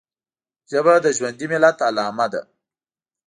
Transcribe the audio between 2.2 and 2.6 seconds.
ده